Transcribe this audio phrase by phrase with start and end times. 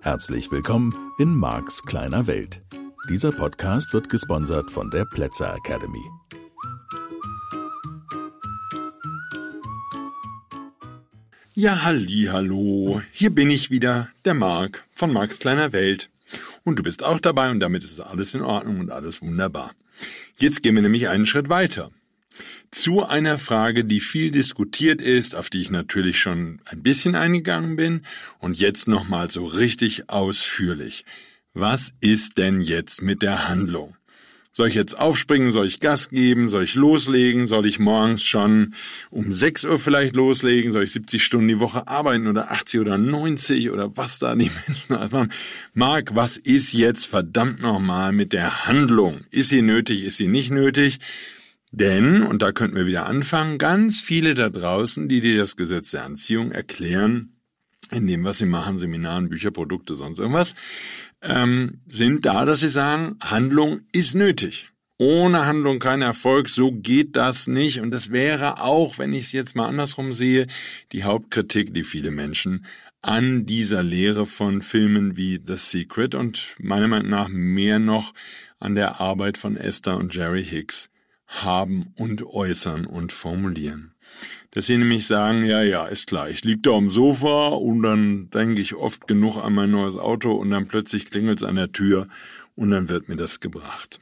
[0.00, 2.62] Herzlich willkommen in Marks kleiner Welt.
[3.10, 6.02] Dieser Podcast wird gesponsert von der Plätzer Academy.
[11.54, 13.02] Ja, halli, hallo.
[13.12, 16.10] Hier bin ich wieder, der Mark von Marks kleiner Welt.
[16.62, 19.72] Und du bist auch dabei und damit ist alles in Ordnung und alles wunderbar.
[20.36, 21.90] Jetzt gehen wir nämlich einen Schritt weiter.
[22.70, 27.76] Zu einer Frage, die viel diskutiert ist, auf die ich natürlich schon ein bisschen eingegangen
[27.76, 28.02] bin
[28.38, 31.04] und jetzt nochmal so richtig ausführlich.
[31.52, 33.96] Was ist denn jetzt mit der Handlung?
[34.56, 35.50] Soll ich jetzt aufspringen?
[35.50, 36.46] Soll ich Gas geben?
[36.46, 37.48] Soll ich loslegen?
[37.48, 38.74] Soll ich morgens schon
[39.10, 40.70] um 6 Uhr vielleicht loslegen?
[40.70, 44.52] Soll ich 70 Stunden die Woche arbeiten oder 80 oder 90 oder was da die
[44.68, 45.32] Menschen alles machen?
[45.74, 49.24] Marc, was ist jetzt verdammt nochmal mit der Handlung?
[49.32, 50.04] Ist sie nötig?
[50.04, 51.00] Ist sie nicht nötig?
[51.76, 55.90] Denn, und da könnten wir wieder anfangen, ganz viele da draußen, die dir das Gesetz
[55.90, 57.32] der Anziehung erklären,
[57.90, 60.54] in dem, was sie machen, Seminaren, Bücher, Produkte, sonst irgendwas,
[61.20, 64.70] ähm, sind da, dass sie sagen, Handlung ist nötig.
[64.98, 67.80] Ohne Handlung kein Erfolg, so geht das nicht.
[67.80, 70.46] Und das wäre auch, wenn ich es jetzt mal andersrum sehe,
[70.92, 72.66] die Hauptkritik, die viele Menschen
[73.02, 78.14] an dieser Lehre von Filmen wie The Secret und meiner Meinung nach mehr noch
[78.60, 80.88] an der Arbeit von Esther und Jerry Hicks
[81.26, 83.94] haben und äußern und formulieren
[84.54, 88.30] dass sie nämlich sagen, ja, ja, ist klar, ich lieg da am Sofa und dann
[88.30, 92.06] denke ich oft genug an mein neues Auto und dann plötzlich klingelt's an der Tür
[92.54, 94.00] und dann wird mir das gebracht.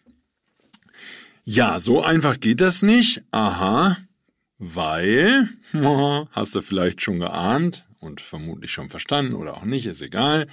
[1.45, 3.25] Ja, so einfach geht das nicht.
[3.31, 3.97] Aha,
[4.59, 5.49] weil,
[6.31, 10.49] hast du vielleicht schon geahnt und vermutlich schon verstanden oder auch nicht, ist egal,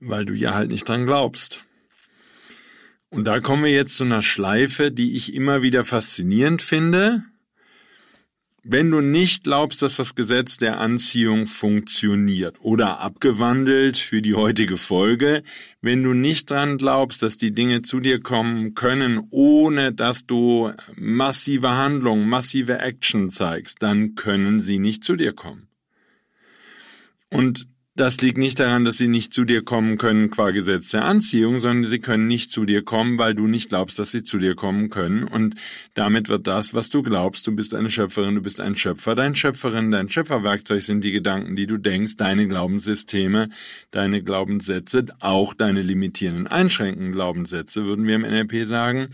[0.00, 1.62] weil du ja halt nicht dran glaubst.
[3.10, 7.24] Und da kommen wir jetzt zu einer Schleife, die ich immer wieder faszinierend finde,
[8.70, 14.76] wenn du nicht glaubst, dass das Gesetz der Anziehung funktioniert oder abgewandelt für die heutige
[14.76, 15.42] Folge,
[15.80, 20.70] wenn du nicht dran glaubst, dass die Dinge zu dir kommen können, ohne dass du
[20.96, 25.68] massive Handlung, massive Action zeigst, dann können sie nicht zu dir kommen.
[27.30, 27.68] Und
[27.98, 31.58] das liegt nicht daran, dass sie nicht zu dir kommen können qua Gesetz der Anziehung,
[31.58, 34.54] sondern sie können nicht zu dir kommen, weil du nicht glaubst, dass sie zu dir
[34.54, 35.24] kommen können.
[35.24, 35.56] Und
[35.94, 39.34] damit wird das, was du glaubst, du bist eine Schöpferin, du bist ein Schöpfer, dein
[39.34, 43.48] Schöpferin, dein Schöpferwerkzeug sind die Gedanken, die du denkst, deine Glaubenssysteme,
[43.90, 49.08] deine Glaubenssätze, auch deine limitierenden, einschränkenden Glaubenssätze, würden wir im NLP sagen.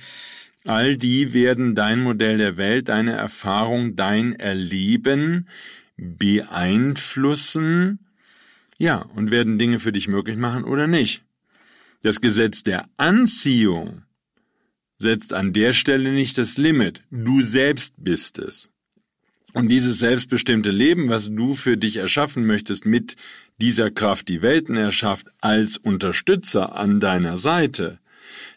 [0.67, 5.49] All die werden dein Modell der Welt, deine Erfahrung, dein Erleben
[5.97, 8.04] beeinflussen,
[8.79, 11.23] ja, und werden Dinge für dich möglich machen oder nicht.
[12.03, 14.03] Das Gesetz der Anziehung
[14.97, 17.03] setzt an der Stelle nicht das Limit.
[17.11, 18.71] Du selbst bist es.
[19.55, 23.15] Und dieses selbstbestimmte Leben, was du für dich erschaffen möchtest, mit
[23.59, 28.01] dieser Kraft die Welten erschafft, als Unterstützer an deiner Seite,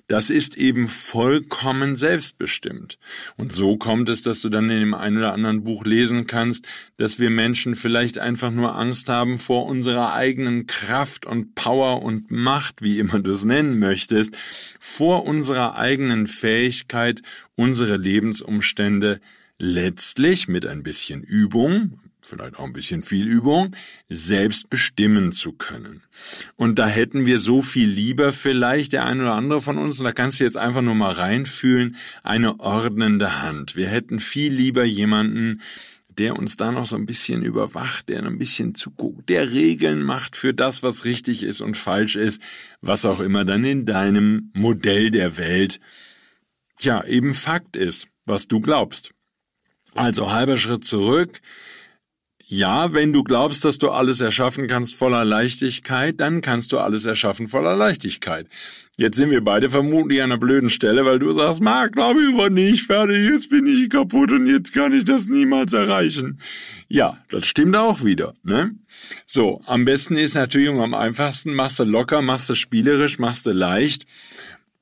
[0.07, 2.97] das ist eben vollkommen selbstbestimmt.
[3.35, 6.65] Und so kommt es, dass du dann in dem einen oder anderen Buch lesen kannst,
[6.97, 12.31] dass wir Menschen vielleicht einfach nur Angst haben vor unserer eigenen Kraft und Power und
[12.31, 14.35] Macht, wie immer du es nennen möchtest,
[14.79, 17.21] vor unserer eigenen Fähigkeit,
[17.55, 19.19] unsere Lebensumstände
[19.59, 23.75] letztlich mit ein bisschen Übung, vielleicht auch ein bisschen viel Übung,
[24.09, 26.03] selbst bestimmen zu können.
[26.55, 30.05] Und da hätten wir so viel lieber vielleicht der ein oder andere von uns, und
[30.05, 33.75] da kannst du jetzt einfach nur mal reinfühlen, eine ordnende Hand.
[33.75, 35.61] Wir hätten viel lieber jemanden,
[36.17, 40.35] der uns da noch so ein bisschen überwacht, der ein bisschen zuguckt, der Regeln macht
[40.35, 42.41] für das, was richtig ist und falsch ist,
[42.81, 45.79] was auch immer dann in deinem Modell der Welt
[46.79, 49.11] ja eben Fakt ist, was du glaubst.
[49.93, 51.39] Also halber Schritt zurück,
[52.49, 57.03] ja, wenn du glaubst, dass du alles erschaffen kannst voller Leichtigkeit, dann kannst du alles
[57.03, 58.47] erschaffen voller Leichtigkeit.
[58.95, 62.33] Jetzt sind wir beide vermutlich an einer blöden Stelle, weil du sagst, Marc, glaube ich
[62.33, 66.39] aber nicht, fertig, jetzt bin ich kaputt und jetzt kann ich das niemals erreichen.
[66.87, 68.71] Ja, das stimmt auch wieder, ne?
[69.25, 73.51] So, am besten ist natürlich am einfachsten, machst du locker, machst du spielerisch, machst du
[73.51, 74.05] leicht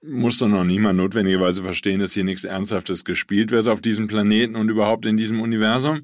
[0.08, 4.08] muss doch noch nicht mal notwendigerweise verstehen, dass hier nichts Ernsthaftes gespielt wird auf diesem
[4.08, 6.02] Planeten und überhaupt in diesem Universum,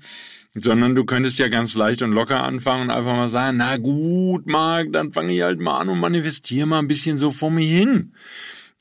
[0.53, 4.47] sondern du könntest ja ganz leicht und locker anfangen und einfach mal sagen, na gut,
[4.47, 7.67] Marc, dann fange ich halt mal an und manifestiere mal ein bisschen so vor mir
[7.67, 8.13] hin.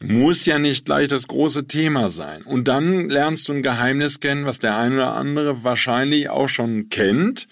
[0.03, 2.43] Muss ja nicht gleich das große Thema sein.
[2.43, 6.89] Und dann lernst du ein Geheimnis kennen, was der eine oder andere wahrscheinlich auch schon
[6.89, 7.47] kennt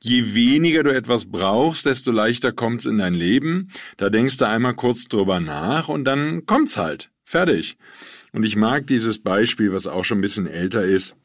[0.00, 3.68] je weniger du etwas brauchst, desto leichter kommt's in dein Leben.
[3.96, 7.10] Da denkst du einmal kurz drüber nach und dann kommt's halt.
[7.24, 7.76] Fertig.
[8.32, 11.16] Und ich mag dieses Beispiel, was auch schon ein bisschen älter ist.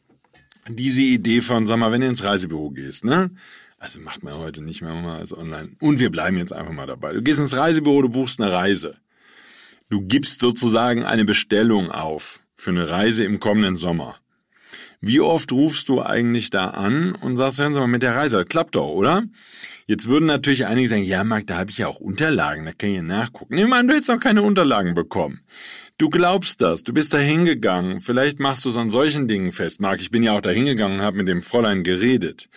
[0.68, 3.32] Diese Idee von, sag mal, wenn du ins Reisebüro gehst, ne?
[3.80, 5.72] Also macht man heute nicht mehr mal als online.
[5.80, 7.14] Und wir bleiben jetzt einfach mal dabei.
[7.14, 8.98] Du gehst ins Reisebüro, du buchst eine Reise.
[9.90, 14.18] Du gibst sozusagen eine Bestellung auf für eine Reise im kommenden Sommer.
[15.02, 18.46] Wie oft rufst du eigentlich da an und sagst, hören Sie mal mit der Reise,
[18.46, 19.24] klappt doch, oder?
[19.88, 22.92] Jetzt würden natürlich einige sagen, ja, Marc, da habe ich ja auch Unterlagen, da kann
[22.92, 23.56] ich ja nachgucken.
[23.56, 25.42] Nee, Mann, du hättest noch keine Unterlagen bekommen.
[26.02, 29.80] Du glaubst das, du bist da hingegangen, vielleicht machst du es an solchen Dingen fest.
[29.82, 32.50] Marc, ich bin ja auch da hingegangen und habe mit dem Fräulein geredet.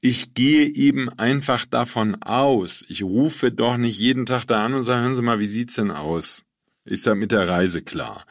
[0.00, 2.84] Ich gehe eben einfach davon aus.
[2.86, 5.74] Ich rufe doch nicht jeden Tag da an und sage, hören Sie mal, wie sieht's
[5.74, 6.44] denn aus?
[6.84, 8.26] Ist ja mit der Reise klar.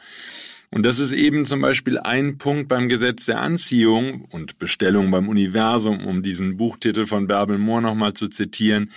[0.70, 5.28] Und das ist eben zum Beispiel ein Punkt beim Gesetz der Anziehung und Bestellung beim
[5.28, 8.90] Universum, um diesen Buchtitel von Bärbel Mohr nochmal zu zitieren,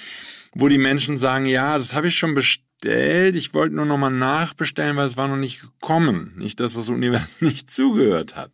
[0.53, 4.95] wo die Menschen sagen, ja, das habe ich schon bestellt, ich wollte nur nochmal nachbestellen,
[4.97, 6.33] weil es war noch nicht gekommen.
[6.37, 8.51] Nicht, dass das Universum nicht zugehört hat.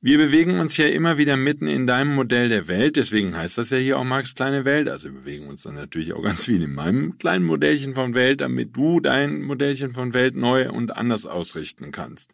[0.00, 3.70] Wir bewegen uns ja immer wieder mitten in deinem Modell der Welt, deswegen heißt das
[3.70, 4.88] ja hier auch Marx kleine Welt.
[4.88, 8.40] Also wir bewegen uns dann natürlich auch ganz viel in meinem kleinen Modellchen von Welt,
[8.40, 12.32] damit du dein Modellchen von Welt neu und anders ausrichten kannst.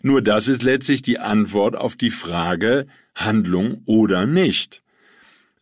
[0.00, 4.82] Nur das ist letztlich die Antwort auf die Frage Handlung oder nicht.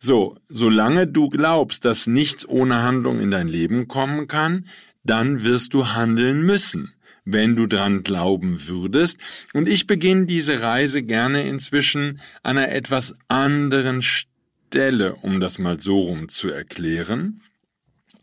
[0.05, 4.67] So, solange du glaubst, dass nichts ohne Handlung in dein Leben kommen kann,
[5.03, 6.91] dann wirst du handeln müssen
[7.27, 9.19] wenn du dran glauben würdest.
[9.55, 15.79] Und ich beginne diese Reise gerne inzwischen an einer etwas anderen Stelle, um das mal
[15.79, 17.41] so rum zu erklären.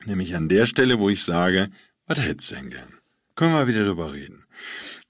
[0.06, 1.68] Nämlich an der Stelle, wo ich sage,
[2.06, 2.94] was hättest du denn gern?
[3.34, 4.44] Können wir wieder drüber reden.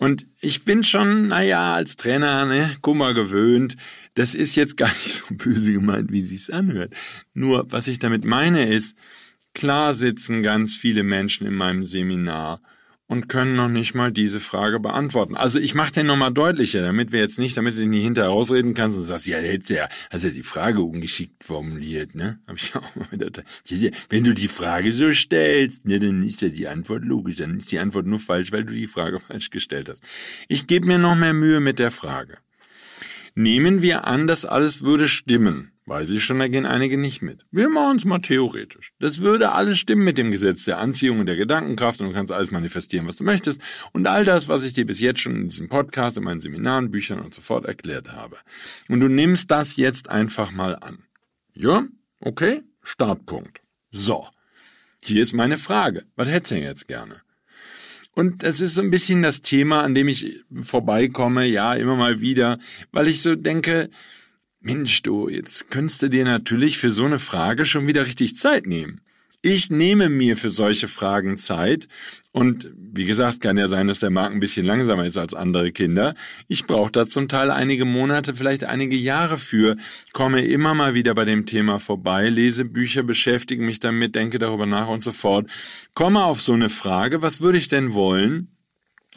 [0.03, 3.77] Und ich bin schon, naja, als Trainer, ne, Kummer gewöhnt.
[4.15, 6.93] Das ist jetzt gar nicht so böse gemeint, wie sich's anhört.
[7.35, 8.97] Nur, was ich damit meine ist,
[9.55, 12.61] klar sitzen ganz viele Menschen in meinem Seminar
[13.07, 15.37] und können noch nicht mal diese Frage beantworten.
[15.37, 18.75] Also ich mache den nochmal deutlicher, damit wir jetzt nicht, damit du nicht hinterher ausreden
[18.75, 22.39] kannst und sagst, ja, der hätte ja, also die Frage ungeschickt formuliert, ne?
[22.47, 23.31] Hab ich auch mal wieder.
[24.09, 27.73] Wenn du die Frage so stellst, ne, dann ist ja die Antwort logisch, dann ist
[27.73, 30.03] die Antwort nur falsch, weil du die Frage falsch gestellt hast.
[30.49, 32.39] Ich gebe mir noch mehr Mühe mit der Frage.
[33.35, 35.72] Nehmen wir an, das alles würde stimmen.
[35.85, 37.45] Weiß ich schon, da gehen einige nicht mit.
[37.51, 38.93] Wir machen es mal theoretisch.
[39.01, 42.33] Das würde alles stimmen mit dem Gesetz der Anziehung und der Gedankenkraft und du kannst
[42.33, 43.61] alles manifestieren, was du möchtest.
[43.93, 46.93] Und all das, was ich dir bis jetzt schon in diesem Podcast, in meinen Seminaren,
[46.93, 48.37] Büchern und so fort erklärt habe.
[48.89, 51.03] Und du nimmst das jetzt einfach mal an.
[51.53, 51.85] Ja?
[52.21, 52.63] Okay?
[52.83, 53.61] Startpunkt.
[53.91, 54.29] So.
[55.01, 56.05] Hier ist meine Frage.
[56.15, 57.23] Was hättest du denn jetzt gerne?
[58.15, 62.21] Und das ist so ein bisschen das Thema, an dem ich vorbeikomme, ja, immer mal
[62.21, 62.59] wieder,
[62.93, 63.91] weil ich so denke,
[64.65, 68.65] Mensch, du, jetzt könntest du dir natürlich für so eine Frage schon wieder richtig Zeit
[68.65, 69.01] nehmen.
[69.45, 71.89] Ich nehme mir für solche Fragen Zeit
[72.31, 75.73] und wie gesagt, kann ja sein, dass der Markt ein bisschen langsamer ist als andere
[75.73, 76.15] Kinder.
[76.47, 79.77] Ich brauche da zum Teil einige Monate, vielleicht einige Jahre für,
[80.13, 84.67] komme immer mal wieder bei dem Thema vorbei, lese Bücher, beschäftige mich damit, denke darüber
[84.67, 85.51] nach und so fort.
[85.95, 88.47] Komme auf so eine Frage, was würde ich denn wollen?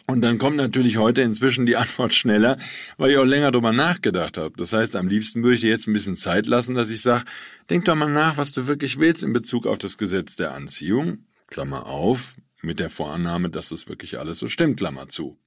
[0.08, 2.58] Und dann kommt natürlich heute inzwischen die Antwort schneller,
[2.98, 4.56] weil ich auch länger drüber nachgedacht habe.
[4.58, 7.26] Das heißt, am liebsten würde ich dir jetzt ein bisschen Zeit lassen, dass ich sage,
[7.70, 11.26] denk doch mal nach, was du wirklich willst in Bezug auf das Gesetz der Anziehung.
[11.48, 15.38] Klammer auf, mit der Vorannahme, dass es wirklich alles so stimmt, Klammer zu.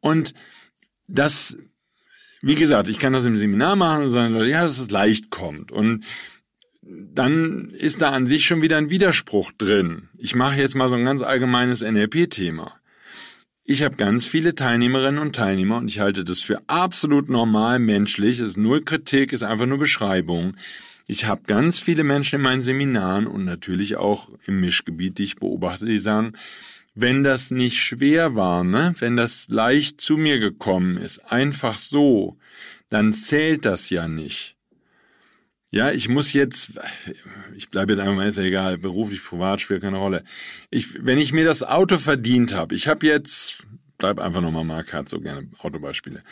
[0.00, 0.34] Und
[1.06, 1.56] das,
[2.40, 5.72] wie gesagt, ich kann das im Seminar machen und sagen, ja, dass es leicht kommt.
[5.72, 6.04] Und
[6.82, 10.08] dann ist da an sich schon wieder ein Widerspruch drin.
[10.16, 12.79] Ich mache jetzt mal so ein ganz allgemeines NLP-Thema.
[13.70, 18.40] Ich habe ganz viele Teilnehmerinnen und Teilnehmer und ich halte das für absolut normal menschlich.
[18.40, 20.56] Es ist null Kritik, ist einfach nur Beschreibung.
[21.06, 25.36] Ich habe ganz viele Menschen in meinen Seminaren und natürlich auch im Mischgebiet, die ich
[25.36, 26.32] beobachte, die sagen,
[26.96, 32.38] wenn das nicht schwer war, ne, wenn das leicht zu mir gekommen ist, einfach so,
[32.88, 34.56] dann zählt das ja nicht.
[35.72, 36.80] Ja, ich muss jetzt,
[37.56, 40.24] ich bleibe jetzt einfach mal, ist ja egal, beruflich, privat spielt keine Rolle.
[40.68, 43.62] Ich, wenn ich mir das Auto verdient habe, ich habe jetzt,
[43.96, 46.24] bleib einfach nochmal Mark hat so gerne Autobeispiele.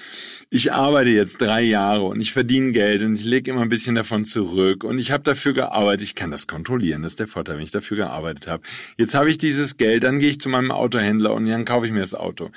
[0.51, 3.95] Ich arbeite jetzt drei Jahre und ich verdiene Geld und ich lege immer ein bisschen
[3.95, 7.59] davon zurück und ich habe dafür gearbeitet, ich kann das kontrollieren, das ist der Vorteil,
[7.59, 8.65] wenn ich dafür gearbeitet habe.
[8.97, 11.93] Jetzt habe ich dieses Geld, dann gehe ich zu meinem Autohändler und dann kaufe ich
[11.93, 12.51] mir das Auto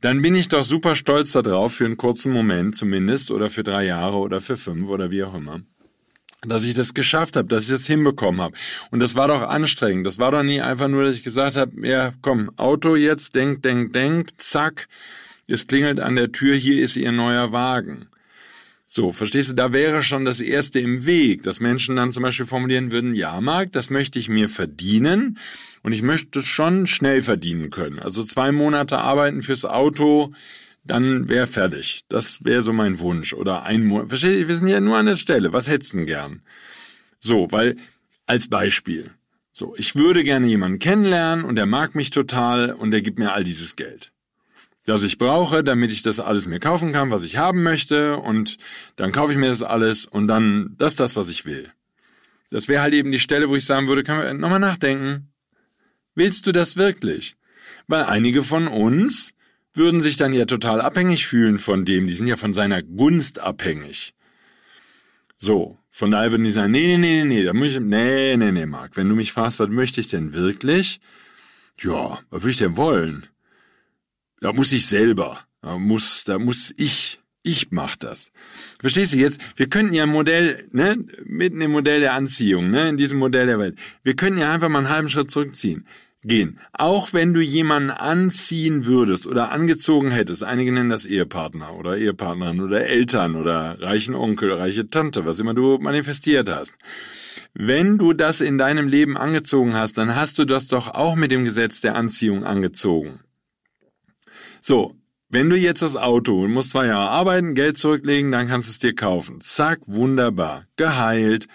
[0.00, 3.86] dann bin ich doch super stolz darauf, für einen kurzen Moment zumindest, oder für drei
[3.86, 5.62] Jahre oder für fünf oder wie auch immer
[6.46, 8.56] dass ich das geschafft habe, dass ich das hinbekommen habe.
[8.90, 10.06] Und das war doch anstrengend.
[10.06, 13.62] Das war doch nie einfach nur, dass ich gesagt habe, ja, komm, Auto jetzt, denk,
[13.62, 14.88] denk, denk, zack,
[15.46, 18.06] es klingelt an der Tür, hier ist Ihr neuer Wagen.
[18.88, 22.44] So, verstehst du, da wäre schon das Erste im Weg, dass Menschen dann zum Beispiel
[22.44, 25.38] formulieren würden, ja, Marc, das möchte ich mir verdienen
[25.82, 28.00] und ich möchte schon schnell verdienen können.
[28.00, 30.34] Also zwei Monate arbeiten fürs Auto,
[30.84, 32.04] dann wäre fertig.
[32.08, 33.34] Das wäre so mein Wunsch.
[33.34, 34.08] Oder ein Monat.
[34.08, 35.52] Verstehst du, wir sind ja nur an der Stelle.
[35.52, 36.42] Was hättest du denn gern?
[37.20, 37.76] So, weil,
[38.26, 39.10] als Beispiel.
[39.52, 43.32] So, ich würde gerne jemanden kennenlernen und der mag mich total und der gibt mir
[43.32, 44.12] all dieses Geld
[44.84, 48.58] das ich brauche, damit ich das alles mir kaufen kann, was ich haben möchte und
[48.96, 51.70] dann kaufe ich mir das alles und dann das ist das, was ich will.
[52.50, 55.32] Das wäre halt eben die Stelle, wo ich sagen würde, kann man nochmal nachdenken.
[56.14, 57.36] Willst du das wirklich?
[57.86, 59.32] Weil einige von uns
[59.74, 63.38] würden sich dann ja total abhängig fühlen von dem, die sind ja von seiner Gunst
[63.38, 64.14] abhängig.
[65.38, 68.52] So, von daher würden die sagen, nee, nee, nee, nee, da muss ich, nee, nee,
[68.52, 71.00] nee, Marc, wenn du mich fragst, was möchte ich denn wirklich?
[71.80, 73.26] Ja, was würde ich denn wollen?
[74.40, 75.38] Da muss ich selber.
[75.62, 77.20] Da muss, da muss ich.
[77.44, 78.30] Ich mach das.
[78.80, 79.40] Verstehst du jetzt?
[79.56, 83.46] Wir könnten ja ein Modell, ne, mitten im Modell der Anziehung, ne, in diesem Modell
[83.46, 83.76] der Welt.
[84.04, 85.84] Wir können ja einfach mal einen halben Schritt zurückziehen.
[86.24, 86.60] Gehen.
[86.72, 92.60] Auch wenn du jemanden anziehen würdest oder angezogen hättest, einige nennen das Ehepartner oder Ehepartnerin
[92.60, 96.74] oder Eltern oder reichen Onkel, reiche Tante, was immer du manifestiert hast.
[97.54, 101.32] Wenn du das in deinem Leben angezogen hast, dann hast du das doch auch mit
[101.32, 103.20] dem Gesetz der Anziehung angezogen.
[104.60, 104.94] So,
[105.28, 108.70] wenn du jetzt das Auto, du musst zwei Jahre arbeiten, Geld zurücklegen, dann kannst du
[108.70, 109.40] es dir kaufen.
[109.40, 110.66] Zack, wunderbar.
[110.76, 111.48] Geheilt.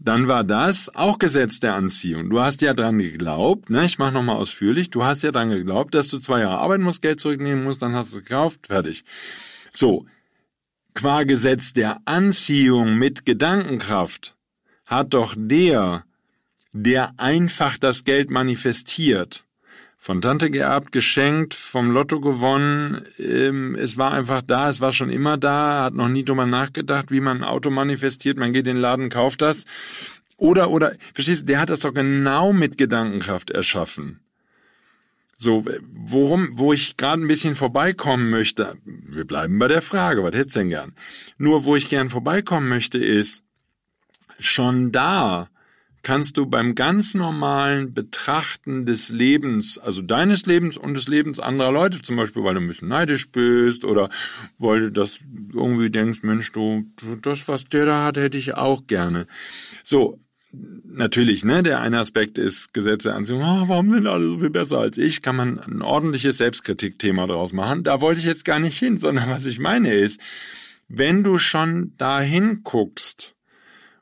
[0.00, 2.30] Dann war das auch Gesetz der Anziehung.
[2.30, 3.84] Du hast ja dran geglaubt, ne?
[3.84, 4.90] Ich mach nochmal ausführlich.
[4.90, 7.94] Du hast ja dran geglaubt, dass du zwei Jahre arbeiten musst, Geld zurücknehmen musst, dann
[7.94, 9.04] hast du es gekauft, fertig.
[9.72, 10.06] So.
[10.94, 14.36] Qua Gesetz der Anziehung mit Gedankenkraft
[14.86, 16.04] hat doch der,
[16.72, 19.44] der einfach das Geld manifestiert,
[20.00, 23.02] von Tante geerbt, geschenkt, vom Lotto gewonnen.
[23.18, 27.10] Ähm, es war einfach da, es war schon immer da, hat noch nie drüber nachgedacht,
[27.10, 28.38] wie man ein Auto manifestiert.
[28.38, 29.64] Man geht in den Laden, kauft das.
[30.36, 34.20] Oder, oder, verstehst du, der hat das doch genau mit Gedankenkraft erschaffen.
[35.36, 40.34] So, worum, wo ich gerade ein bisschen vorbeikommen möchte, wir bleiben bei der Frage, was
[40.34, 40.94] hättest denn gern?
[41.38, 43.42] Nur wo ich gern vorbeikommen möchte, ist,
[44.38, 45.48] schon da
[46.02, 51.72] kannst du beim ganz normalen Betrachten des Lebens, also deines Lebens und des Lebens anderer
[51.72, 54.08] Leute, zum Beispiel, weil du ein bisschen neidisch bist oder
[54.58, 55.20] weil du das
[55.52, 56.84] irgendwie denkst, Mensch, du,
[57.22, 59.26] das, was der da hat, hätte ich auch gerne.
[59.82, 60.18] So,
[60.84, 64.78] natürlich, ne, der eine Aspekt ist Gesetze anziehen, oh, warum sind alle so viel besser
[64.78, 65.22] als ich?
[65.22, 67.82] Kann man ein ordentliches Selbstkritikthema daraus machen.
[67.82, 70.20] Da wollte ich jetzt gar nicht hin, sondern was ich meine ist,
[70.88, 73.34] wenn du schon dahin guckst,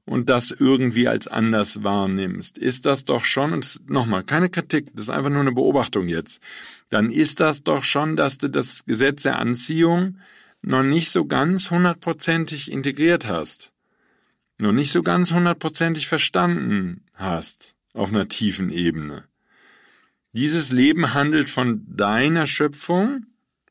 [0.06, 5.06] und das irgendwie als anders wahrnimmst, ist das doch schon, und nochmal, keine Kritik, das
[5.06, 6.40] ist einfach nur eine Beobachtung jetzt,
[6.88, 10.18] dann ist das doch schon, dass du das Gesetz der Anziehung
[10.62, 13.72] noch nicht so ganz hundertprozentig integriert hast,
[14.58, 19.24] noch nicht so ganz hundertprozentig verstanden hast auf einer tiefen Ebene.
[20.32, 23.26] Dieses Leben handelt von deiner Schöpfung,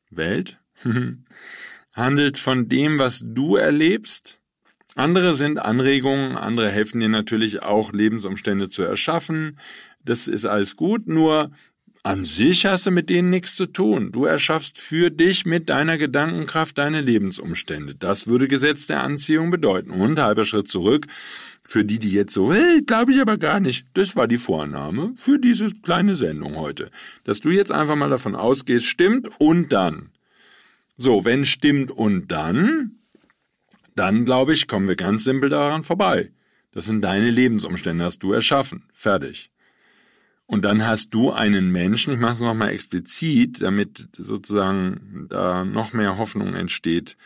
[0.09, 0.57] Welt,
[1.93, 4.41] handelt von dem, was du erlebst,
[4.95, 9.59] andere sind Anregungen, andere helfen dir natürlich auch, Lebensumstände zu erschaffen.
[10.03, 11.51] Das ist alles gut, nur
[12.05, 14.11] an sich hast du mit denen nichts zu tun.
[14.11, 17.95] Du erschaffst für dich mit deiner Gedankenkraft deine Lebensumstände.
[17.95, 19.89] Das würde Gesetz der Anziehung bedeuten.
[19.89, 21.07] Und halber Schritt zurück.
[21.63, 23.87] Für die, die jetzt so, hey, glaube ich aber gar nicht.
[23.95, 26.91] Das war die Vornahme für diese kleine Sendung heute.
[27.23, 30.11] Dass du jetzt einfach mal davon ausgehst, stimmt und dann.
[30.97, 32.99] So, wenn stimmt und dann,
[33.95, 36.31] dann, glaube ich, kommen wir ganz simpel daran vorbei.
[36.71, 38.83] Das sind deine Lebensumstände, hast du erschaffen.
[38.93, 39.51] Fertig.
[40.45, 45.93] Und dann hast du einen Menschen, ich mache es nochmal explizit, damit sozusagen da noch
[45.93, 47.17] mehr Hoffnung entsteht,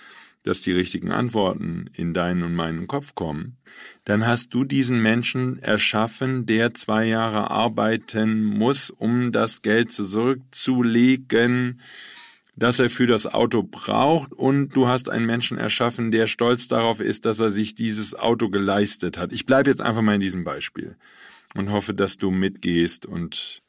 [0.43, 3.57] dass die richtigen Antworten in deinen und meinen Kopf kommen,
[4.05, 11.81] dann hast du diesen Menschen erschaffen, der zwei Jahre arbeiten muss, um das Geld zurückzulegen,
[12.59, 16.99] das er für das Auto braucht und du hast einen Menschen erschaffen, der stolz darauf
[16.99, 19.31] ist, dass er sich dieses Auto geleistet hat.
[19.31, 20.95] Ich bleibe jetzt einfach mal in diesem Beispiel
[21.55, 23.61] und hoffe, dass du mitgehst und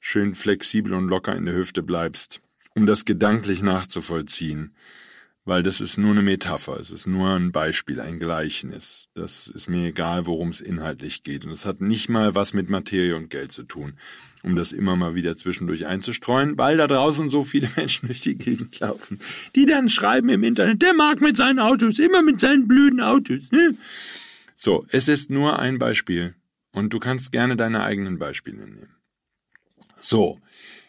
[0.00, 2.40] schön flexibel und locker in der Hüfte bleibst,
[2.74, 4.72] um das gedanklich nachzuvollziehen
[5.44, 9.08] weil das ist nur eine Metapher, es ist nur ein Beispiel, ein Gleichnis.
[9.14, 11.44] Das ist mir egal, worum es inhaltlich geht.
[11.44, 13.94] Und es hat nicht mal was mit Materie und Geld zu tun,
[14.42, 18.36] um das immer mal wieder zwischendurch einzustreuen, weil da draußen so viele Menschen durch die
[18.36, 19.18] Gegend laufen,
[19.56, 23.50] die dann schreiben im Internet, der mag mit seinen Autos, immer mit seinen blöden Autos.
[23.50, 23.76] Ne?
[24.56, 26.34] So, es ist nur ein Beispiel.
[26.72, 28.94] Und du kannst gerne deine eigenen Beispiele nehmen.
[29.96, 30.40] So,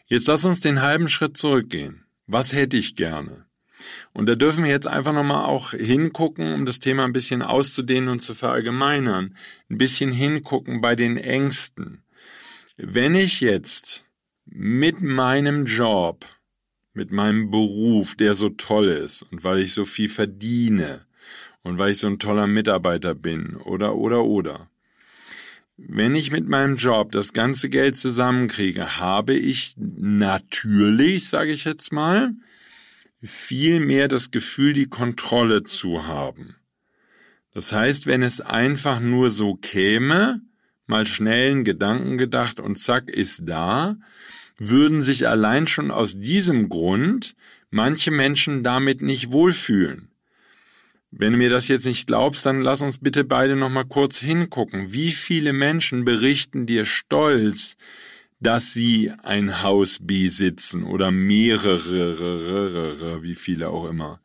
[0.06, 2.04] jetzt lass uns den halben Schritt zurückgehen.
[2.26, 3.46] Was hätte ich gerne?
[4.12, 8.08] Und da dürfen wir jetzt einfach nochmal auch hingucken, um das Thema ein bisschen auszudehnen
[8.08, 9.36] und zu verallgemeinern.
[9.70, 12.02] Ein bisschen hingucken bei den Ängsten.
[12.76, 14.04] Wenn ich jetzt
[14.44, 16.26] mit meinem Job,
[16.94, 21.06] mit meinem Beruf, der so toll ist und weil ich so viel verdiene
[21.62, 24.68] und weil ich so ein toller Mitarbeiter bin oder oder oder,
[25.76, 31.92] wenn ich mit meinem Job das ganze Geld zusammenkriege, habe ich natürlich, sage ich jetzt
[31.92, 32.34] mal,
[33.22, 36.56] viel mehr das Gefühl, die Kontrolle zu haben.
[37.54, 40.40] Das heißt, wenn es einfach nur so käme,
[40.86, 43.96] mal schnellen Gedanken gedacht und zack ist da,
[44.58, 47.34] würden sich allein schon aus diesem Grund
[47.70, 50.08] manche Menschen damit nicht wohlfühlen.
[51.10, 54.18] Wenn du mir das jetzt nicht glaubst, dann lass uns bitte beide noch mal kurz
[54.18, 54.92] hingucken.
[54.92, 57.76] Wie viele Menschen berichten dir stolz,
[58.42, 64.20] dass sie ein Haus besitzen oder mehrere, wie viele auch immer.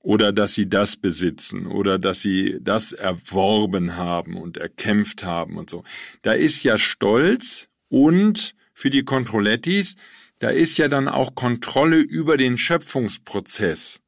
[0.00, 5.70] Oder dass sie das besitzen oder dass sie das erworben haben und erkämpft haben und
[5.70, 5.84] so.
[6.22, 9.94] Da ist ja Stolz und für die Controlettis,
[10.40, 14.00] da ist ja dann auch Kontrolle über den Schöpfungsprozess.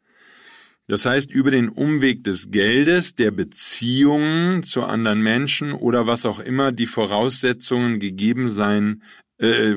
[0.86, 6.40] Das heißt, über den Umweg des Geldes, der Beziehungen zu anderen Menschen oder was auch
[6.40, 9.02] immer die Voraussetzungen gegeben sein
[9.38, 9.74] äh,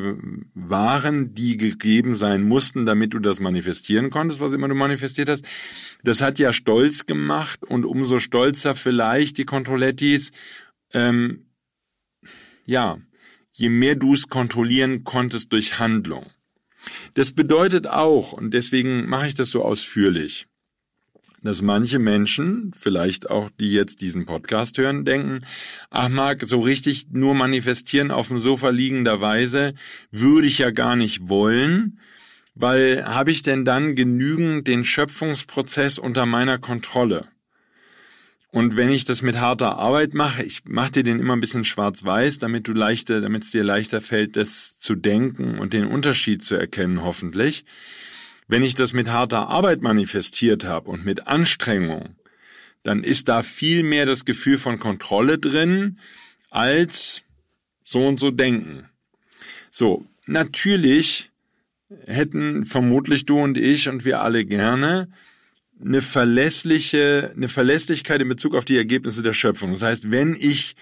[0.53, 5.45] waren, die gegeben sein mussten, damit du das manifestieren konntest, was immer du manifestiert hast.
[6.03, 10.31] Das hat ja stolz gemacht und umso stolzer vielleicht die Controlettis.
[10.93, 11.47] Ähm,
[12.65, 12.99] ja,
[13.51, 16.27] je mehr du es kontrollieren konntest durch Handlung.
[17.15, 20.47] Das bedeutet auch, und deswegen mache ich das so ausführlich,
[21.47, 25.45] dass manche Menschen, vielleicht auch die jetzt diesen Podcast hören, denken,
[25.89, 29.73] ach Marc, so richtig nur manifestieren auf dem Sofa liegenderweise
[30.11, 32.01] würde ich ja gar nicht wollen,
[32.53, 37.29] weil habe ich denn dann genügend den Schöpfungsprozess unter meiner Kontrolle?
[38.51, 41.63] Und wenn ich das mit harter Arbeit mache, ich mache dir den immer ein bisschen
[41.63, 46.43] schwarz-weiß, damit du leichter, damit es dir leichter fällt, das zu denken und den Unterschied
[46.43, 47.63] zu erkennen, hoffentlich.
[48.47, 52.15] Wenn ich das mit harter Arbeit manifestiert habe und mit Anstrengung,
[52.83, 55.99] dann ist da viel mehr das Gefühl von Kontrolle drin
[56.49, 57.23] als
[57.83, 58.89] so und so denken.
[59.69, 61.31] So, natürlich
[62.05, 65.10] hätten vermutlich du und ich und wir alle gerne
[65.79, 69.73] eine verlässliche, eine Verlässlichkeit in Bezug auf die Ergebnisse der Schöpfung.
[69.73, 70.75] Das heißt, wenn ich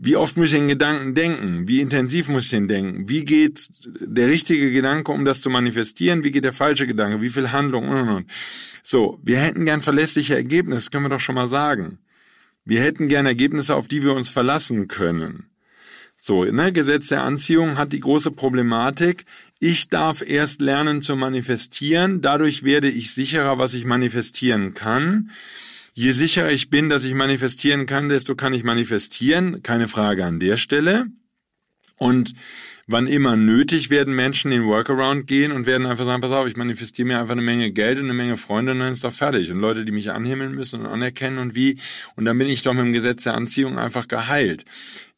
[0.00, 1.66] wie oft muss ich den Gedanken denken?
[1.66, 3.08] Wie intensiv muss ich den denken?
[3.08, 6.22] Wie geht der richtige Gedanke, um das zu manifestieren?
[6.22, 7.20] Wie geht der falsche Gedanke?
[7.20, 7.88] Wie viel Handlung?
[7.88, 8.30] Und, und, und.
[8.84, 11.98] So, wir hätten gern verlässliche Ergebnisse, können wir doch schon mal sagen.
[12.64, 15.46] Wir hätten gern Ergebnisse, auf die wir uns verlassen können.
[16.16, 19.24] So, ne, Gesetz der Anziehung hat die große Problematik.
[19.58, 22.20] Ich darf erst lernen zu manifestieren.
[22.20, 25.30] Dadurch werde ich sicherer, was ich manifestieren kann.
[25.98, 29.64] Je sicherer ich bin, dass ich manifestieren kann, desto kann ich manifestieren.
[29.64, 31.06] Keine Frage an der Stelle.
[31.96, 32.34] Und
[32.86, 36.56] wann immer nötig werden Menschen den Workaround gehen und werden einfach sagen, pass auf, ich
[36.56, 39.50] manifestiere mir einfach eine Menge Geld und eine Menge Freunde und dann ist doch fertig.
[39.50, 41.80] Und Leute, die mich anhimmeln müssen und anerkennen und wie.
[42.14, 44.66] Und dann bin ich doch mit dem Gesetz der Anziehung einfach geheilt.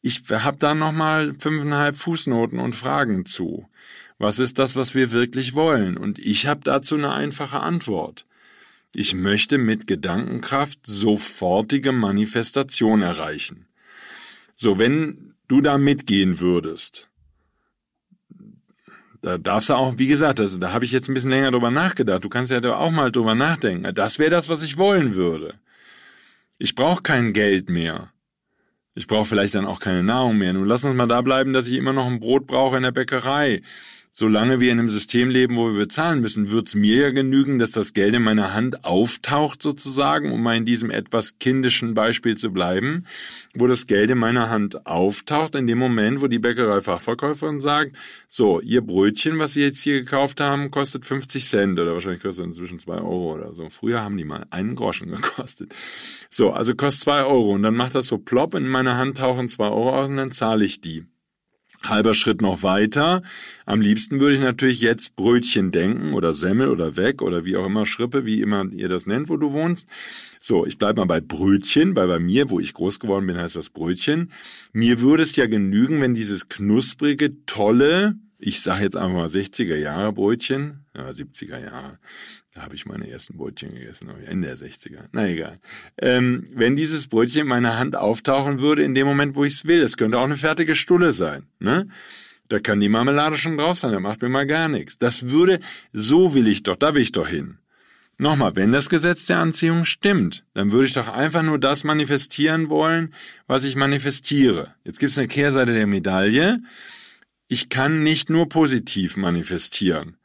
[0.01, 3.67] Ich habe da nochmal fünfeinhalb Fußnoten und Fragen zu.
[4.17, 5.95] Was ist das, was wir wirklich wollen?
[5.95, 8.25] Und ich habe dazu eine einfache Antwort.
[8.93, 13.67] Ich möchte mit Gedankenkraft sofortige Manifestation erreichen.
[14.55, 17.09] So, wenn du da mitgehen würdest,
[19.21, 21.71] da darfst du auch, wie gesagt, also da habe ich jetzt ein bisschen länger drüber
[21.71, 22.23] nachgedacht.
[22.23, 23.93] Du kannst ja da auch mal drüber nachdenken.
[23.93, 25.53] Das wäre das, was ich wollen würde.
[26.57, 28.11] Ich brauche kein Geld mehr.
[28.93, 30.53] Ich brauche vielleicht dann auch keine Nahrung mehr.
[30.53, 32.91] Nun lass uns mal da bleiben, dass ich immer noch ein Brot brauche in der
[32.91, 33.61] Bäckerei
[34.13, 37.59] solange wir in einem System leben, wo wir bezahlen müssen, wird es mir ja genügen,
[37.59, 42.35] dass das Geld in meiner Hand auftaucht sozusagen, um mal in diesem etwas kindischen Beispiel
[42.35, 43.05] zu bleiben,
[43.55, 47.95] wo das Geld in meiner Hand auftaucht, in dem Moment, wo die Bäckerei-Fachverkäuferin sagt,
[48.27, 52.45] so, ihr Brötchen, was Sie jetzt hier gekauft haben, kostet 50 Cent oder wahrscheinlich kostet
[52.45, 53.69] inzwischen zwei Euro oder so.
[53.69, 55.73] Früher haben die mal einen Groschen gekostet.
[56.29, 59.47] So, also kostet zwei Euro und dann macht das so plopp, in meiner Hand tauchen
[59.47, 61.05] zwei Euro aus und dann zahle ich die.
[61.83, 63.21] Halber Schritt noch weiter.
[63.65, 67.65] Am liebsten würde ich natürlich jetzt Brötchen denken oder Semmel oder Weg oder wie auch
[67.65, 69.87] immer Schrippe, wie immer ihr das nennt, wo du wohnst.
[70.39, 73.55] So, ich bleibe mal bei Brötchen, weil bei mir, wo ich groß geworden bin, heißt
[73.55, 74.31] das Brötchen.
[74.73, 79.75] Mir würde es ja genügen, wenn dieses knusprige, tolle, ich sage jetzt einfach mal 60er
[79.75, 81.99] Jahre Brötchen, ja, 70er Jahre,
[82.53, 85.05] da habe ich meine ersten Brötchen gegessen, Ende der 60er.
[85.13, 85.59] Na egal.
[85.97, 89.65] Ähm, wenn dieses Brötchen in meiner Hand auftauchen würde, in dem Moment, wo ich es
[89.65, 91.43] will, es könnte auch eine fertige Stulle sein.
[91.59, 91.87] Ne?
[92.49, 94.97] Da kann die Marmelade schon drauf sein, da macht mir mal gar nichts.
[94.97, 95.59] Das würde,
[95.93, 97.59] so will ich doch, da will ich doch hin.
[98.17, 102.69] Nochmal, wenn das Gesetz der Anziehung stimmt, dann würde ich doch einfach nur das manifestieren
[102.69, 103.13] wollen,
[103.47, 104.75] was ich manifestiere.
[104.83, 106.61] Jetzt gibt es eine Kehrseite der Medaille.
[107.53, 110.15] Ich kann nicht nur positiv manifestieren.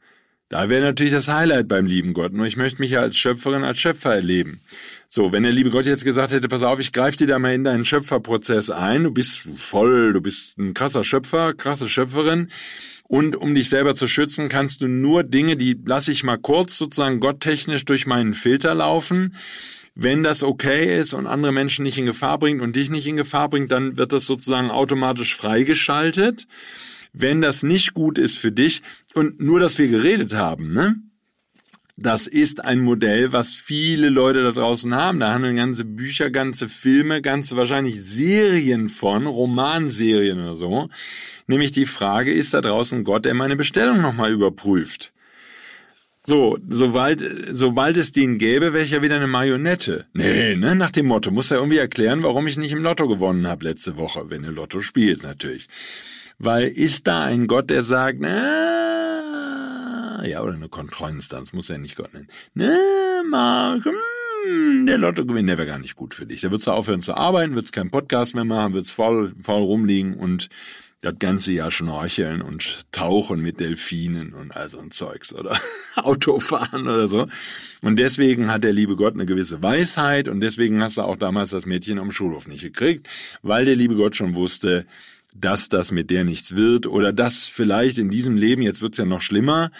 [0.47, 2.31] Da wäre natürlich das Highlight beim lieben Gott.
[2.31, 4.61] Nur ich möchte mich ja als Schöpferin, als Schöpfer erleben.
[5.09, 7.53] So, wenn der liebe Gott jetzt gesagt hätte, pass auf, ich greife dir da mal
[7.53, 12.49] in deinen Schöpferprozess ein, du bist voll, du bist ein krasser Schöpfer, krasse Schöpferin,
[13.03, 16.77] und um dich selber zu schützen, kannst du nur Dinge, die lasse ich mal kurz
[16.77, 19.35] sozusagen gotttechnisch durch meinen Filter laufen.
[19.95, 23.17] Wenn das okay ist und andere Menschen nicht in Gefahr bringt und dich nicht in
[23.17, 26.47] Gefahr bringt, dann wird das sozusagen automatisch freigeschaltet.
[27.13, 28.81] Wenn das nicht gut ist für dich
[29.13, 30.95] und nur, dass wir geredet haben, ne?
[31.99, 35.19] Das ist ein Modell, was viele Leute da draußen haben.
[35.19, 40.89] Da handeln ganze Bücher, ganze Filme, ganze wahrscheinlich Serien von, Romanserien oder so.
[41.47, 45.11] Nämlich die Frage, ist da draußen Gott, der meine Bestellung nochmal überprüft?
[46.29, 50.07] So, sobald, sobald es den gäbe, wäre ich ja wieder eine Marionette.
[50.13, 53.47] Nee, ne, nach dem Motto, muss er irgendwie erklären, warum ich nicht im Lotto gewonnen
[53.47, 55.67] habe letzte Woche, wenn du Lotto spielst natürlich.
[56.39, 59.17] Weil ist da ein Gott, der sagt, na,
[60.25, 62.27] ja, oder eine Kontrollinstanz, muss ja nicht Gott nennen.
[62.53, 62.77] Ne,
[63.29, 63.85] Mark,
[64.45, 66.41] hm, der Lottogewinn, der wäre gar nicht gut für dich.
[66.41, 70.13] Da würdest du aufhören zu arbeiten, würdest keinen Podcast mehr machen, würdest faul, faul rumliegen
[70.15, 70.49] und
[71.01, 75.55] das ganze Jahr schnorcheln und tauchen mit Delfinen und all so ein Zeugs oder
[75.95, 77.27] Autofahren oder so.
[77.81, 81.51] Und deswegen hat der liebe Gott eine gewisse Weisheit und deswegen hast du auch damals
[81.51, 83.07] das Mädchen am Schulhof nicht gekriegt,
[83.43, 84.85] weil der liebe Gott schon wusste,
[85.39, 89.05] dass das mit der nichts wird oder dass vielleicht in diesem Leben, jetzt wird's ja
[89.05, 89.71] noch schlimmer,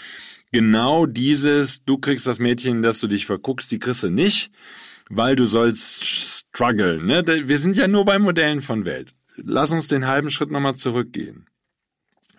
[0.52, 4.50] genau dieses, du kriegst das Mädchen, dass du dich verguckst, die kriegst du nicht,
[5.08, 7.06] weil du sollst strugglen.
[7.06, 7.24] Ne?
[7.26, 9.14] Wir sind ja nur bei Modellen von Welt.
[9.36, 11.46] Lass uns den halben Schritt nochmal zurückgehen.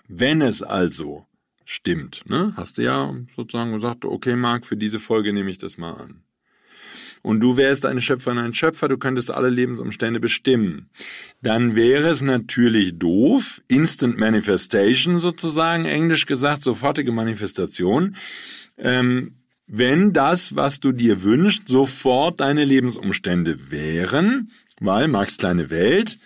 [0.07, 1.25] Wenn es also
[1.65, 5.77] stimmt, ne, hast du ja sozusagen gesagt, okay, Marc, für diese Folge nehme ich das
[5.77, 6.23] mal an
[7.21, 10.89] und du wärst eine Schöpferin, ein Schöpfer, du könntest alle Lebensumstände bestimmen,
[11.41, 18.15] dann wäre es natürlich doof, Instant Manifestation sozusagen, englisch gesagt, sofortige Manifestation,
[18.77, 19.35] ähm,
[19.67, 26.17] wenn das, was du dir wünschst, sofort deine Lebensumstände wären, weil Max kleine Welt,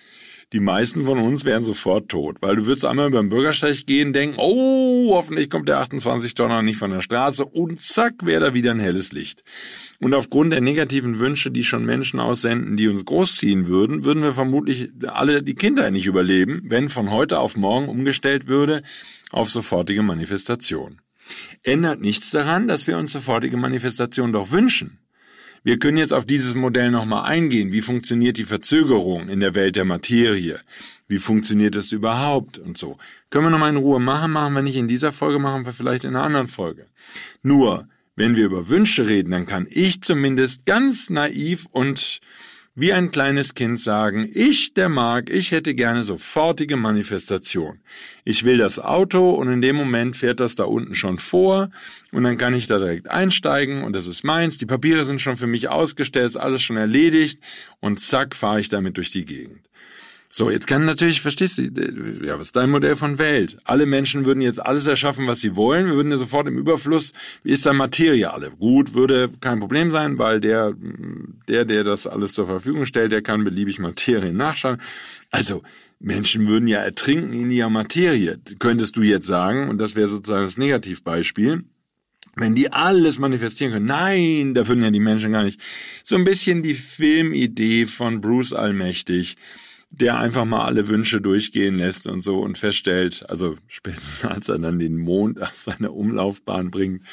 [0.53, 4.37] die meisten von uns wären sofort tot, weil du würdest einmal beim Bürgersteig gehen, denken,
[4.37, 8.71] oh, hoffentlich kommt der 28 Tonner nicht von der Straße und zack, wäre da wieder
[8.71, 9.43] ein helles Licht.
[10.03, 14.33] Und aufgrund der negativen Wünsche, die schon Menschen aussenden, die uns großziehen würden, würden wir
[14.33, 18.83] vermutlich alle die Kinder nicht überleben, wenn von heute auf morgen umgestellt würde
[19.31, 20.99] auf sofortige Manifestation.
[21.63, 24.99] Ändert nichts daran, dass wir uns sofortige Manifestation doch wünschen.
[25.63, 27.71] Wir können jetzt auf dieses Modell nochmal eingehen.
[27.71, 30.59] Wie funktioniert die Verzögerung in der Welt der Materie?
[31.07, 32.97] Wie funktioniert das überhaupt und so?
[33.29, 36.03] Können wir nochmal in Ruhe machen, machen wir nicht in dieser Folge, machen wir vielleicht
[36.03, 36.87] in einer anderen Folge.
[37.41, 42.19] Nur, wenn wir über Wünsche reden, dann kann ich zumindest ganz naiv und
[42.75, 47.79] wie ein kleines Kind sagen, ich, der Mark, ich hätte gerne sofortige Manifestation.
[48.23, 51.69] Ich will das Auto und in dem Moment fährt das da unten schon vor
[52.11, 54.57] und dann kann ich da direkt einsteigen und das ist meins.
[54.57, 57.39] Die Papiere sind schon für mich ausgestellt, ist alles schon erledigt
[57.79, 59.59] und zack fahre ich damit durch die Gegend.
[60.35, 63.59] So, jetzt kann natürlich, verstehst du, ja, was ist dein Modell von Welt?
[63.65, 65.85] Alle Menschen würden jetzt alles erschaffen, was sie wollen.
[65.85, 68.49] Wir würden ja sofort im Überfluss, wie ist da Materie alle?
[68.49, 70.73] Gut, würde kein Problem sein, weil der,
[71.47, 74.81] der, der das alles zur Verfügung stellt, der kann beliebig Materie nachschauen.
[75.29, 75.61] Also,
[75.99, 80.45] Menschen würden ja ertrinken in ihrer Materie, könntest du jetzt sagen, und das wäre sozusagen
[80.45, 81.63] das Negativbeispiel.
[82.35, 85.61] Wenn die alles manifestieren können, nein, da würden ja die Menschen gar nicht.
[86.03, 89.37] So ein bisschen die Filmidee von Bruce Allmächtig
[89.95, 94.57] der einfach mal alle Wünsche durchgehen lässt und so und feststellt, also spätestens als er
[94.57, 97.03] dann den Mond aus seiner Umlaufbahn bringt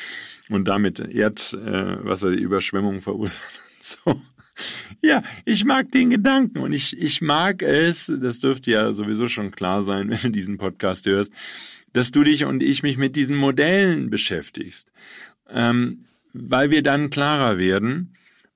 [0.49, 3.40] und damit Erd, äh, was er die Überschwemmung verursacht.
[3.83, 4.21] So.
[5.01, 9.53] Ja, ich mag den Gedanken und ich, ich mag es, das dürfte ja sowieso schon
[9.53, 11.33] klar sein, wenn du diesen Podcast hörst,
[11.95, 14.93] dass du dich und ich mich mit diesen Modellen beschäftigst,
[15.49, 18.12] ähm, weil wir dann klarer werden,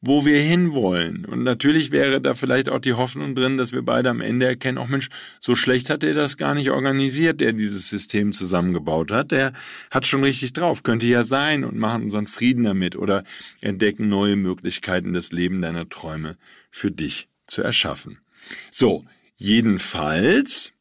[0.06, 1.24] wo wir hinwollen.
[1.24, 4.78] Und natürlich wäre da vielleicht auch die Hoffnung drin, dass wir beide am Ende erkennen,
[4.78, 5.08] auch Mensch,
[5.40, 9.32] so schlecht hat er das gar nicht organisiert, der dieses System zusammengebaut hat.
[9.32, 9.52] Der
[9.90, 13.24] hat schon richtig drauf, könnte ja sein und machen unseren Frieden damit oder
[13.60, 16.36] entdecken neue Möglichkeiten, das Leben deiner Träume
[16.70, 18.18] für dich zu erschaffen.
[18.70, 19.04] So,
[19.36, 20.73] jedenfalls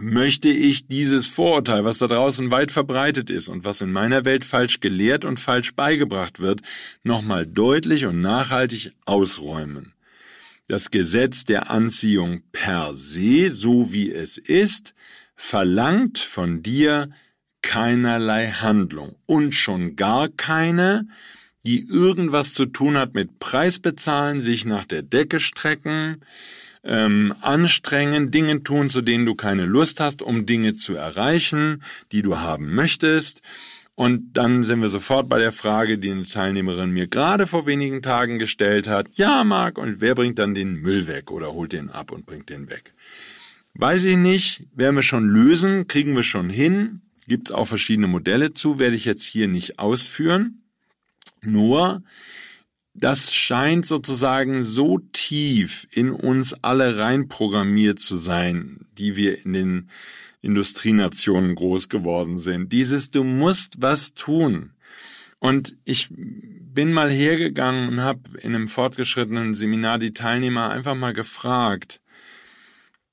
[0.00, 4.44] möchte ich dieses Vorurteil, was da draußen weit verbreitet ist und was in meiner Welt
[4.44, 6.62] falsch gelehrt und falsch beigebracht wird,
[7.02, 9.92] nochmal deutlich und nachhaltig ausräumen.
[10.66, 14.94] Das Gesetz der Anziehung per se, so wie es ist,
[15.36, 17.10] verlangt von dir
[17.62, 21.06] keinerlei Handlung und schon gar keine,
[21.64, 26.20] die irgendwas zu tun hat mit Preis bezahlen, sich nach der Decke strecken,
[26.84, 32.22] ähm, anstrengen, Dinge tun, zu denen du keine Lust hast, um Dinge zu erreichen, die
[32.22, 33.40] du haben möchtest.
[33.96, 38.02] Und dann sind wir sofort bei der Frage, die eine Teilnehmerin mir gerade vor wenigen
[38.02, 39.06] Tagen gestellt hat.
[39.12, 42.50] Ja, Marc, und wer bringt dann den Müll weg oder holt den ab und bringt
[42.50, 42.92] den weg?
[43.74, 47.02] Weiß ich nicht, werden wir schon lösen, kriegen wir schon hin.
[47.28, 50.62] Gibt es auch verschiedene Modelle zu, werde ich jetzt hier nicht ausführen.
[51.40, 52.02] Nur,
[52.94, 59.90] das scheint sozusagen so tief in uns alle reinprogrammiert zu sein, die wir in den
[60.42, 62.72] Industrienationen groß geworden sind.
[62.72, 64.70] Dieses Du musst was tun.
[65.40, 71.12] Und ich bin mal hergegangen und habe in einem fortgeschrittenen Seminar die Teilnehmer einfach mal
[71.12, 72.00] gefragt,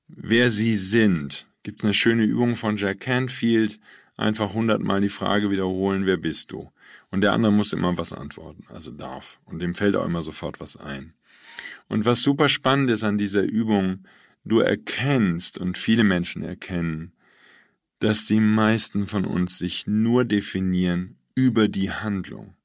[0.08, 1.48] wer sie sind.
[1.64, 3.80] Gibt eine schöne Übung von Jack Canfield,
[4.16, 6.72] einfach hundertmal die Frage wiederholen, wer bist du?
[7.12, 9.40] Und der andere muss immer was antworten, also darf.
[9.46, 11.14] Und dem fällt auch immer sofort was ein.
[11.88, 14.06] Und was super spannend ist an dieser Übung,
[14.46, 17.12] du erkennst und viele Menschen erkennen,
[18.00, 22.56] dass die meisten von uns sich nur definieren über die Handlung.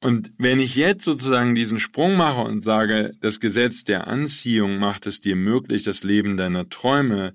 [0.00, 5.06] Und wenn ich jetzt sozusagen diesen Sprung mache und sage, das Gesetz der Anziehung macht
[5.06, 7.34] es dir möglich, das Leben deiner Träume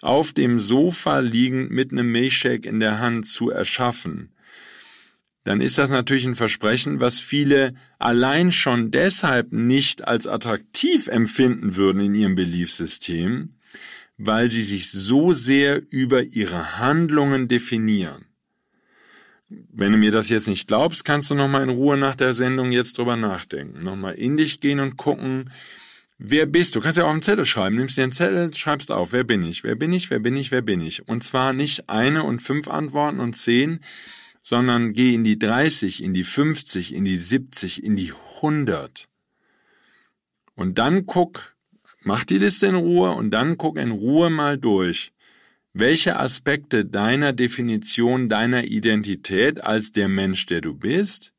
[0.00, 4.30] auf dem Sofa liegend mit einem Milchshake in der Hand zu erschaffen,
[5.48, 11.74] dann ist das natürlich ein Versprechen, was viele allein schon deshalb nicht als attraktiv empfinden
[11.74, 13.54] würden in ihrem Beliefssystem,
[14.18, 18.26] weil sie sich so sehr über ihre Handlungen definieren.
[19.48, 22.34] Wenn du mir das jetzt nicht glaubst, kannst du noch mal in Ruhe nach der
[22.34, 25.48] Sendung jetzt drüber nachdenken, noch mal in dich gehen und gucken,
[26.18, 26.80] wer bist du?
[26.80, 29.64] Kannst ja auch einen Zettel schreiben, nimmst dir einen Zettel, schreibst auf, wer bin ich?
[29.64, 30.10] Wer bin ich?
[30.10, 30.50] Wer bin ich?
[30.50, 31.08] Wer bin ich?
[31.08, 33.80] Und zwar nicht eine und fünf Antworten und zehn,
[34.40, 39.08] sondern geh in die 30, in die 50, in die 70, in die 100.
[40.54, 41.56] Und dann guck,
[42.02, 45.12] mach die Liste in Ruhe und dann guck in Ruhe mal durch,
[45.72, 51.32] welche Aspekte deiner Definition, deiner Identität als der Mensch, der du bist,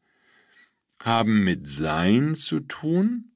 [1.04, 3.32] haben mit Sein zu tun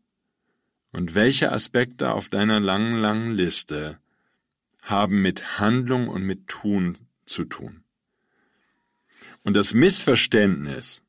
[0.91, 3.99] und welche Aspekte auf deiner langen, langen Liste
[4.84, 7.83] haben mit Handlung und mit Tun zu tun.
[9.43, 11.01] Und das Missverständnis,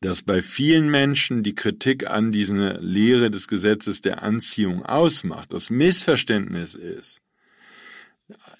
[0.00, 5.70] das bei vielen Menschen die Kritik an diese Lehre des Gesetzes der Anziehung ausmacht, das
[5.70, 7.22] Missverständnis ist,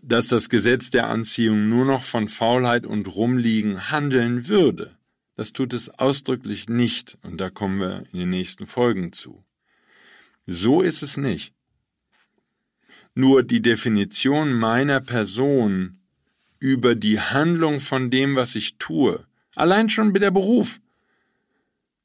[0.03, 4.97] dass das Gesetz der Anziehung nur noch von Faulheit und Rumliegen handeln würde.
[5.37, 9.45] Das tut es ausdrücklich nicht, und da kommen wir in den nächsten Folgen zu.
[10.47, 11.55] So ist es nicht.
[13.15, 16.01] Nur die Definition meiner Person
[16.65, 19.27] über die Handlung von dem, was ich tue.
[19.55, 20.81] Allein schon mit der Beruf.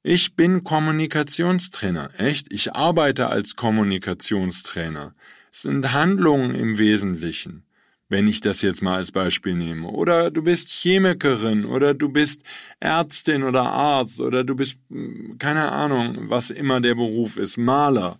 [0.04, 2.52] Ich bin Kommunikationstrainer, echt?
[2.52, 5.16] Ich arbeite als Kommunikationstrainer.
[5.54, 7.64] Es sind Handlungen im Wesentlichen,
[8.10, 9.88] wenn ich das jetzt mal als Beispiel nehme.
[9.88, 12.44] Oder du bist Chemikerin oder du bist
[12.82, 18.20] Ärztin oder Arzt oder du bist hm, keine Ahnung, was immer der Beruf ist, Maler.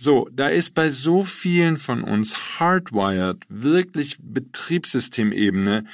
[0.00, 5.84] So, da ist bei so vielen von uns hardwired, wirklich Betriebssystemebene,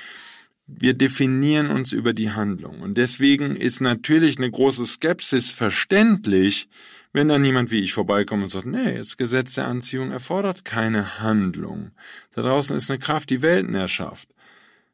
[0.67, 2.81] wir definieren uns über die Handlung.
[2.81, 6.69] Und deswegen ist natürlich eine große Skepsis verständlich,
[7.15, 11.21] wenn dann jemand wie ich vorbeikommt und sagt, nee, das Gesetz der Anziehung erfordert keine
[11.21, 11.93] Handlung.
[12.35, 14.29] Da draußen ist eine Kraft, die Welten erschafft.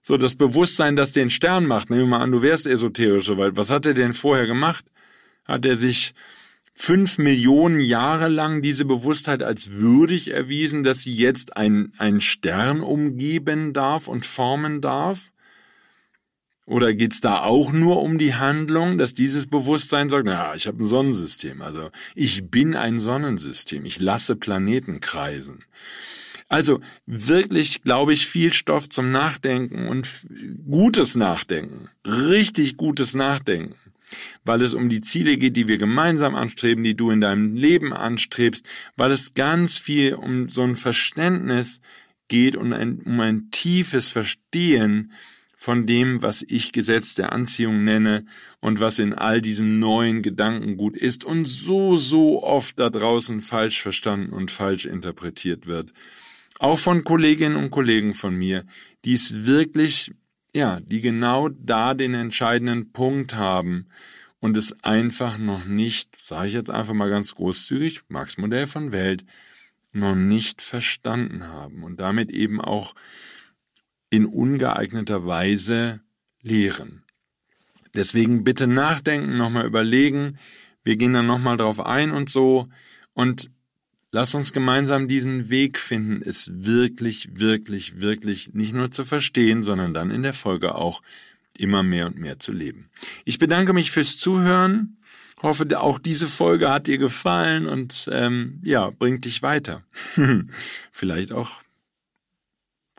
[0.03, 3.57] So, das Bewusstsein, das den Stern macht, nehmen wir mal an, du wärst esoterischer, weil
[3.57, 4.85] was hat er denn vorher gemacht?
[5.47, 6.15] Hat er sich
[6.83, 12.81] fünf Millionen Jahre lang diese Bewusstheit als würdig erwiesen, dass sie jetzt ein, ein Stern
[12.81, 15.31] umgeben darf und formen darf?
[16.65, 20.83] Oder geht's da auch nur um die Handlung, dass dieses Bewusstsein sagt, na, ich habe
[20.83, 25.65] ein Sonnensystem, also ich bin ein Sonnensystem, ich lasse Planeten kreisen.
[26.49, 30.09] Also wirklich, glaube ich, viel Stoff zum Nachdenken und
[30.67, 33.75] gutes Nachdenken, richtig gutes Nachdenken
[34.45, 37.93] weil es um die Ziele geht, die wir gemeinsam anstreben, die du in deinem Leben
[37.93, 41.81] anstrebst, weil es ganz viel um so ein Verständnis
[42.29, 45.13] geht und ein, um ein tiefes Verstehen
[45.57, 48.25] von dem, was ich Gesetz der Anziehung nenne
[48.61, 53.83] und was in all diesem neuen Gedankengut ist und so, so oft da draußen falsch
[53.83, 55.93] verstanden und falsch interpretiert wird.
[56.59, 58.65] Auch von Kolleginnen und Kollegen von mir,
[59.05, 60.13] die es wirklich
[60.55, 63.87] ja, die genau da den entscheidenden Punkt haben
[64.41, 68.93] und es einfach noch nicht, sage ich jetzt einfach mal ganz großzügig, Marx Modell von
[68.93, 69.25] Welt,
[69.93, 72.95] noch nicht verstanden haben und damit eben auch
[74.09, 76.01] in ungeeigneter Weise
[76.43, 77.05] lehren.
[77.95, 80.39] Deswegen bitte nachdenken, nochmal überlegen.
[80.85, 82.69] Wir gehen dann nochmal drauf ein und so.
[83.15, 83.51] Und
[84.13, 89.95] lass uns gemeinsam diesen Weg finden, es wirklich, wirklich, wirklich nicht nur zu verstehen, sondern
[89.95, 91.03] dann in der Folge auch
[91.57, 92.91] immer mehr und mehr zu leben.
[93.25, 94.97] Ich bedanke mich fürs Zuhören.
[95.43, 99.85] Hoffe, auch diese Folge hat dir gefallen und ähm, ja, bringt dich weiter.
[100.91, 101.63] Vielleicht auch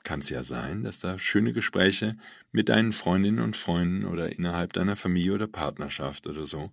[0.03, 2.17] kann es ja sein, dass da schöne Gespräche
[2.51, 6.71] mit deinen Freundinnen und Freunden oder innerhalb deiner Familie oder Partnerschaft oder so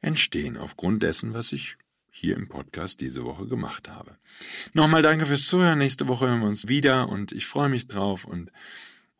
[0.00, 1.76] entstehen aufgrund dessen, was ich
[2.16, 4.16] hier im Podcast diese Woche gemacht habe.
[4.72, 5.78] Nochmal danke fürs Zuhören.
[5.78, 8.52] Nächste Woche hören wir uns wieder und ich freue mich drauf und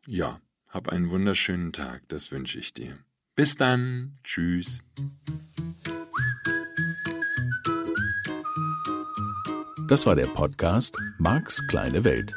[0.07, 2.03] ja, hab einen wunderschönen Tag.
[2.07, 2.97] Das wünsche ich dir.
[3.35, 4.15] Bis dann.
[4.23, 4.81] Tschüss.
[9.89, 12.33] Das war der Podcast Marks kleine Welt.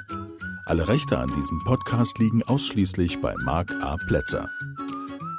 [0.65, 3.95] Alle Rechte an diesem Podcast liegen ausschließlich bei Mark A.
[4.07, 4.49] Plätzer.